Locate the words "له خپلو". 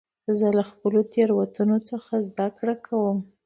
0.57-0.99